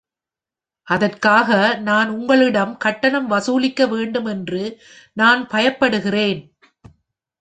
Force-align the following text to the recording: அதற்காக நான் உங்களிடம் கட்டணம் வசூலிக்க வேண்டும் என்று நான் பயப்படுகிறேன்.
அதற்காக 0.87 1.49
நான் 1.81 2.09
உங்களிடம் 2.09 2.77
கட்டணம் 2.77 3.27
வசூலிக்க 3.27 3.87
வேண்டும் 3.87 4.25
என்று 4.25 4.63
நான் 5.13 5.47
பயப்படுகிறேன். 5.47 6.41